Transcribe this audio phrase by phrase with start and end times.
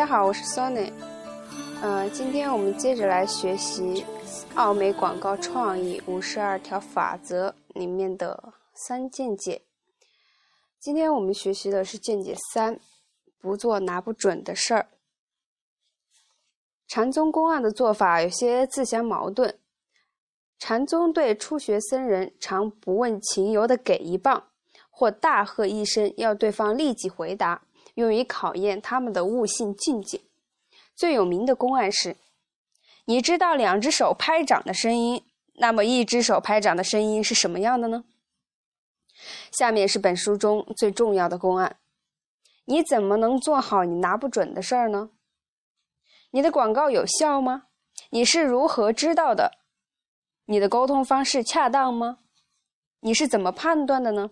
[0.00, 0.90] 大家好，我是 Sony。
[1.82, 4.02] 呃，今天我们接着来学习
[4.54, 9.60] 奥美广告创意五十二条法则里面的三见解。
[10.78, 12.80] 今天我们学习的是见解三：
[13.42, 14.86] 不做拿不准的事儿。
[16.88, 19.58] 禅宗公案的做法有些自相矛盾。
[20.58, 24.44] 禅宗对初学僧人常不问情由的给一棒，
[24.88, 27.60] 或大喝一声，要对方立即回答。
[28.00, 30.22] 用于考验他们的悟性境界。
[30.96, 32.16] 最有名的公案是：
[33.04, 35.22] 你知道两只手拍掌的声音，
[35.54, 38.04] 那么一只手拍掌的声音是什么样的呢？
[39.52, 41.76] 下面是本书中最重要的公案：
[42.64, 45.10] 你怎么能做好你拿不准的事儿呢？
[46.30, 47.64] 你的广告有效吗？
[48.10, 49.58] 你是如何知道的？
[50.46, 52.18] 你的沟通方式恰当吗？
[53.00, 54.30] 你是怎么判断的呢？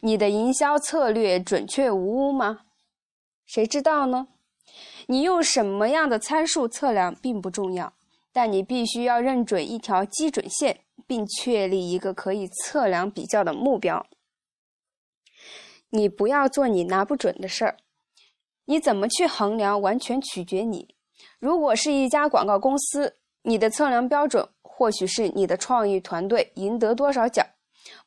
[0.00, 2.66] 你的营销策略准确无误吗？
[3.52, 4.28] 谁知道呢？
[5.08, 7.92] 你用什么样的参数测量并不重要，
[8.32, 14.06] 但你必须要认准一条基准线，并确立一个可以测量比较的目标。
[15.90, 17.76] 你不要做你拿不准的事儿。
[18.64, 20.94] 你怎么去衡量，完全取决你。
[21.38, 27.46] 如果是一家广告公司，你的测量标准或许是你的创意团队赢得多少奖。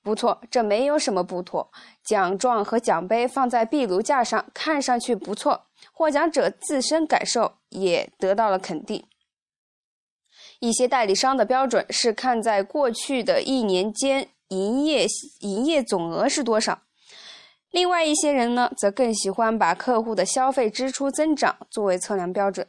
[0.01, 1.71] 不错，这没有什么不妥。
[2.03, 5.65] 奖状和奖杯放在壁炉架上，看上去不错。
[5.91, 9.05] 获奖者自身感受也得到了肯定。
[10.59, 15.05] 一些代理商的标准是看在过去的一年间营业
[15.39, 16.81] 营业总额是多少。
[17.71, 22.67] 另外一些人呢，则更喜欢把客户的消费支出增长作为测量标准。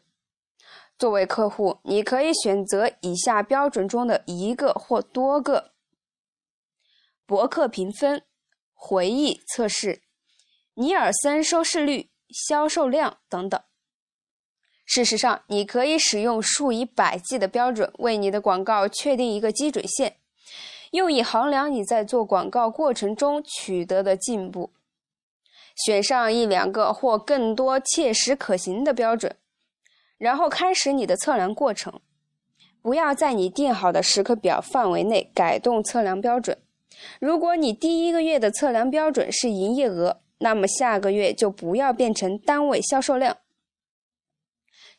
[0.98, 5.72] 作为客户，你可以选择以下标准中的一个或多个。
[7.26, 8.22] 博客评分、
[8.72, 10.02] 回忆测试、
[10.74, 13.60] 尼尔森收视率、销售量等等。
[14.84, 20.18] 事实上，你可以使用数以百计的标准为你的广告确定一个基准线，
[20.92, 24.72] 用以衡量你在做广告过程中取得的进步。
[25.84, 29.36] 选上一两个或更多切实可行的标准，
[30.16, 32.00] 然后开始你的测量过程。
[32.80, 36.56] 不要在你定好的时刻表范围内改动测量标准。
[37.20, 43.38] 如果你第一个月的测量标准是营业额，那么下个月就不要变成单位销售量。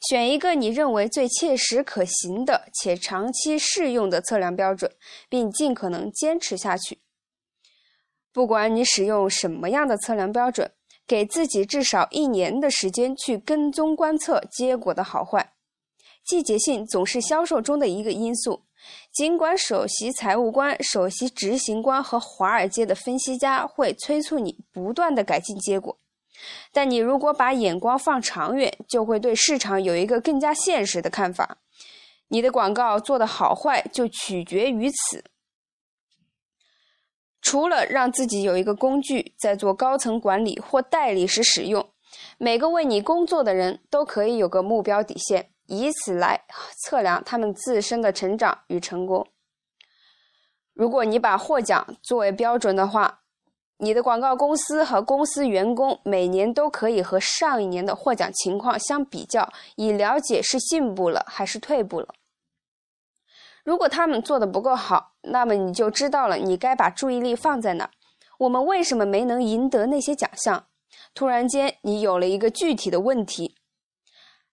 [0.08, 4.92] 选一个你认为最切实可行的且长期适用的测量标准，
[5.28, 7.00] 并尽可能坚持下去。
[8.32, 10.72] 不管你使用什么样的测量标准，
[11.08, 15.54] 给自己至少一年的时间去跟踪观测结果的好坏。
[16.24, 18.67] 季节性总是销售中的一个因素。
[19.12, 25.98] 尽管首席财务官、首席执行官和华尔街的分析家会催促你不断的改进结果，
[26.72, 31.58] 但你如果把眼光放长远，就会对市场有一个更加现实的看法。
[32.28, 35.24] 你的广告做的好坏就取决于此。
[37.42, 41.90] 除了让自己有一个工具在做高层管理或代理时使用，
[42.38, 45.50] 每个为你工作的人都可以有个目标底线。
[45.68, 46.46] 以此来
[46.84, 49.28] 测量他们自身的成长与成功。
[50.74, 53.22] 如果你把获奖作为标准的话，
[53.78, 62.08] 你的广告公司和公司员工每年都可以和上一年的获奖情况相比较，以了解是进步了还是退步了。
[63.64, 67.92] 如果他们做的不够好，那么你就知道了你该把注意力放在哪。
[68.40, 70.68] 我们为什么没能赢得那些奖项？
[71.14, 73.57] 突然间，你有了一个具体的问题。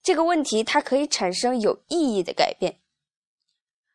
[0.04, 2.76] 这个问题它可以产生有意义的改变。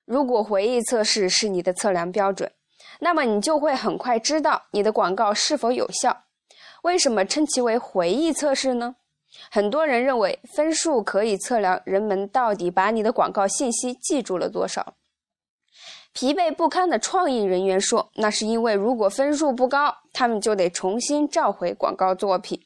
[0.05, 2.51] 如果回忆测试是你的测量标准，
[2.99, 6.23] 那么你就会很快知道你的广告是否有效。
[6.81, 8.95] 为什么称其为回忆测试呢？
[9.51, 14.95] 很多人认为分数可以测量人们到底把你的广告信息记住了多少。
[16.11, 22.59] 疲惫不堪的创意人员说，那是因为如果分数不高，他们就得重新召回广告作品。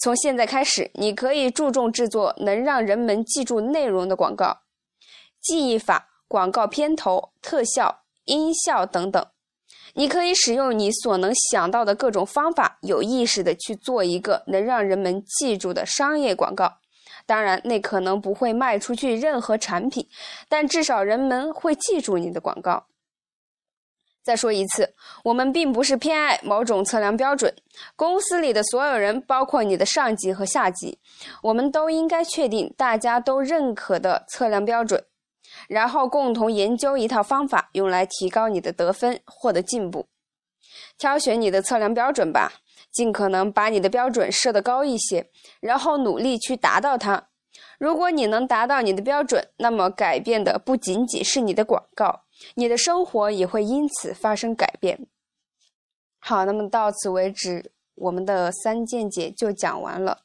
[0.00, 4.60] 从现在开始，你可以注重制作能让人们记住内容的广告，
[5.40, 9.26] 记忆法、广告片头、特效、音效等等。
[9.94, 16.78] 你可以使用你所能想到的各种方法，有意识的去做一个能让人们记住的商业广告。
[17.26, 20.08] 当然，那可能不会卖出去任何产品，
[20.48, 22.86] 但至少人们会记住你的广告。
[24.28, 24.94] 再说一次，
[25.24, 27.50] 我们并不是偏爱某种测量标准。
[27.96, 30.98] 公司里的所有人，包括你的上级和下级，
[31.42, 35.02] 我们都应该确定大家都认可的测量标准，
[35.66, 40.08] 然后共同研究一套方法，用来提高你的得分，获得进步。
[40.98, 42.52] 挑选你的测量标准吧，
[42.92, 45.30] 尽可能把你的标准设得高一些，
[45.60, 47.28] 然后努力去达到它。
[47.78, 52.24] 如果你能达到你的标准，那么改变的不仅仅是你的广告，
[52.54, 55.06] 你的生活也会因此发生改变。
[56.18, 60.22] 好，那么到此为止，我们的三见解就讲完了。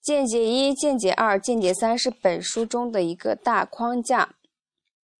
[0.00, 4.34] 见解一、见解二、见解三是本书中的一个大框架。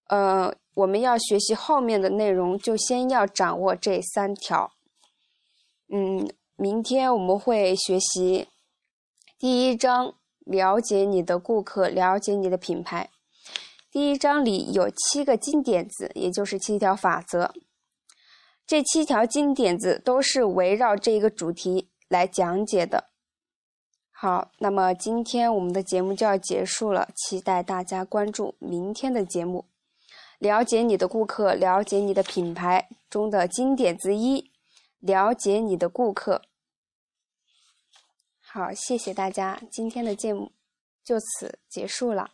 [0.08, 4.72] 呃，我们要学习后面的内容，就先要掌握这三条。
[5.88, 8.48] 嗯，明天我们会学习
[9.38, 13.10] 第一章，了解你的顾客，了解你的品牌。
[13.92, 17.52] 第一章里有七个金点子，也就是七条法则。
[18.66, 23.10] 这七条金点子都是围绕这个主题来讲解的。
[24.10, 29.66] 好，那么今天我们的节目就要结束了，期待大家关注明天的节目。
[30.38, 34.50] 了解你的顾客，了解你的品牌中的经典之一，
[35.00, 36.40] 了解你的顾客。
[38.40, 40.52] 好，谢谢大家，今天的节目
[41.04, 42.30] 就此结束了。